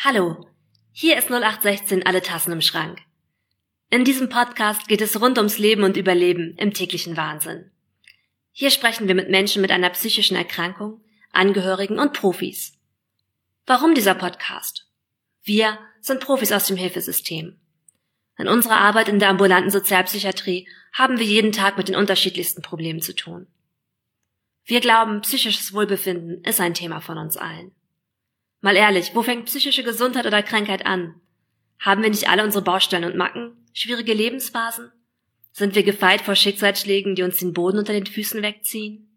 Hallo, 0.00 0.46
hier 0.90 1.16
ist 1.18 1.30
0816 1.30 2.04
alle 2.06 2.22
Tassen 2.22 2.52
im 2.52 2.60
Schrank. 2.60 3.07
In 3.90 4.04
diesem 4.04 4.28
Podcast 4.28 4.86
geht 4.86 5.00
es 5.00 5.18
rund 5.18 5.38
ums 5.38 5.56
Leben 5.56 5.82
und 5.82 5.96
Überleben 5.96 6.54
im 6.58 6.74
täglichen 6.74 7.16
Wahnsinn. 7.16 7.70
Hier 8.52 8.70
sprechen 8.70 9.08
wir 9.08 9.14
mit 9.14 9.30
Menschen 9.30 9.62
mit 9.62 9.70
einer 9.70 9.88
psychischen 9.88 10.36
Erkrankung, 10.36 11.00
Angehörigen 11.32 11.98
und 11.98 12.12
Profis. 12.12 12.74
Warum 13.64 13.94
dieser 13.94 14.14
Podcast? 14.14 14.90
Wir 15.42 15.78
sind 16.02 16.20
Profis 16.20 16.52
aus 16.52 16.66
dem 16.66 16.76
Hilfesystem. 16.76 17.58
In 18.36 18.46
unserer 18.46 18.76
Arbeit 18.76 19.08
in 19.08 19.20
der 19.20 19.30
ambulanten 19.30 19.70
Sozialpsychiatrie 19.70 20.68
haben 20.92 21.18
wir 21.18 21.24
jeden 21.24 21.52
Tag 21.52 21.78
mit 21.78 21.88
den 21.88 21.96
unterschiedlichsten 21.96 22.60
Problemen 22.60 23.00
zu 23.00 23.14
tun. 23.14 23.46
Wir 24.66 24.80
glauben, 24.80 25.22
psychisches 25.22 25.72
Wohlbefinden 25.72 26.44
ist 26.44 26.60
ein 26.60 26.74
Thema 26.74 27.00
von 27.00 27.16
uns 27.16 27.38
allen. 27.38 27.72
Mal 28.60 28.76
ehrlich, 28.76 29.14
wo 29.14 29.22
fängt 29.22 29.46
psychische 29.46 29.82
Gesundheit 29.82 30.26
oder 30.26 30.42
Krankheit 30.42 30.84
an? 30.84 31.22
Haben 31.78 32.02
wir 32.02 32.10
nicht 32.10 32.28
alle 32.28 32.44
unsere 32.44 32.64
Baustellen 32.64 33.04
und 33.04 33.16
Macken? 33.16 33.56
Schwierige 33.72 34.14
Lebensphasen? 34.14 34.90
Sind 35.52 35.74
wir 35.74 35.82
gefeit 35.82 36.20
vor 36.20 36.34
Schicksalsschlägen, 36.34 37.14
die 37.14 37.22
uns 37.22 37.38
den 37.38 37.52
Boden 37.52 37.78
unter 37.78 37.92
den 37.92 38.06
Füßen 38.06 38.42
wegziehen? 38.42 39.08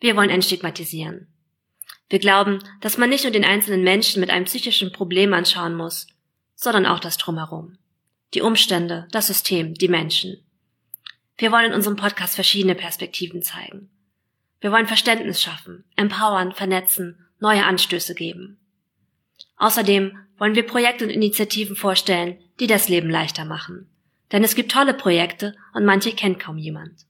Wir 0.00 0.16
wollen 0.16 0.30
entstigmatisieren. 0.30 1.28
Wir 2.08 2.18
glauben, 2.18 2.60
dass 2.80 2.96
man 2.96 3.10
nicht 3.10 3.24
nur 3.24 3.32
den 3.32 3.44
einzelnen 3.44 3.82
Menschen 3.82 4.20
mit 4.20 4.30
einem 4.30 4.46
psychischen 4.46 4.92
Problem 4.92 5.34
anschauen 5.34 5.74
muss, 5.74 6.06
sondern 6.54 6.86
auch 6.86 7.00
das 7.00 7.18
Drumherum. 7.18 7.78
Die 8.34 8.40
Umstände, 8.40 9.08
das 9.10 9.26
System, 9.26 9.74
die 9.74 9.88
Menschen. 9.88 10.44
Wir 11.36 11.52
wollen 11.52 11.66
in 11.66 11.72
unserem 11.72 11.96
Podcast 11.96 12.34
verschiedene 12.34 12.74
Perspektiven 12.74 13.42
zeigen. 13.42 13.90
Wir 14.60 14.72
wollen 14.72 14.86
Verständnis 14.86 15.40
schaffen, 15.40 15.84
empowern, 15.96 16.52
vernetzen 16.52 17.24
neue 17.40 17.64
Anstöße 17.64 18.14
geben. 18.14 18.58
Außerdem 19.58 20.16
wollen 20.38 20.54
wir 20.54 20.66
Projekte 20.66 21.04
und 21.04 21.10
Initiativen 21.10 21.76
vorstellen, 21.76 22.38
die 22.60 22.66
das 22.66 22.88
Leben 22.88 23.10
leichter 23.10 23.44
machen. 23.44 23.88
Denn 24.32 24.44
es 24.44 24.54
gibt 24.54 24.72
tolle 24.72 24.94
Projekte 24.94 25.54
und 25.74 25.84
manche 25.84 26.12
kennt 26.12 26.38
kaum 26.38 26.56
jemand. 26.58 27.06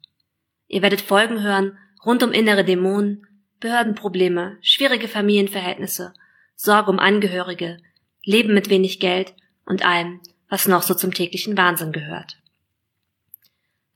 Ihr 0.66 0.82
werdet 0.82 1.00
Folgen 1.00 1.42
hören 1.42 1.78
rund 2.04 2.22
um 2.22 2.32
innere 2.32 2.64
Dämonen, 2.64 3.26
Behördenprobleme, 3.60 4.58
schwierige 4.60 5.08
Familienverhältnisse, 5.08 6.14
Sorge 6.54 6.90
um 6.90 6.98
Angehörige, 6.98 7.78
Leben 8.24 8.54
mit 8.54 8.70
wenig 8.70 9.00
Geld 9.00 9.34
und 9.64 9.84
allem, 9.84 10.20
was 10.48 10.68
noch 10.68 10.82
so 10.82 10.94
zum 10.94 11.12
täglichen 11.12 11.56
Wahnsinn 11.56 11.92
gehört. 11.92 12.38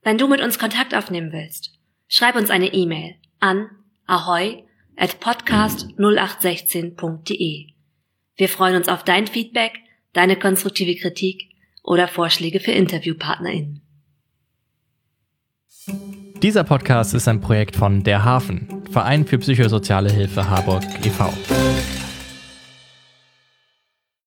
Wenn 0.01 0.17
du 0.17 0.27
mit 0.27 0.41
uns 0.41 0.59
Kontakt 0.59 0.93
aufnehmen 0.93 1.31
willst, 1.31 1.71
schreib 2.07 2.35
uns 2.35 2.49
eine 2.49 2.73
E-Mail 2.73 3.15
an 3.39 3.69
ahoi 4.05 4.65
at 4.97 5.21
podcast0816.de. 5.21 7.72
Wir 8.35 8.49
freuen 8.49 8.75
uns 8.75 8.87
auf 8.89 9.03
dein 9.03 9.27
Feedback, 9.27 9.73
deine 10.13 10.37
konstruktive 10.37 10.95
Kritik 10.95 11.49
oder 11.83 12.07
Vorschläge 12.07 12.59
für 12.59 12.71
InterviewpartnerInnen. 12.71 13.81
Dieser 16.41 16.63
Podcast 16.63 17.13
ist 17.13 17.27
ein 17.27 17.41
Projekt 17.41 17.75
von 17.75 18.03
Der 18.03 18.23
Hafen, 18.23 18.83
Verein 18.91 19.25
für 19.25 19.37
psychosoziale 19.37 20.11
Hilfe 20.11 20.49
Harburg 20.49 20.83
e.V. 21.05 21.31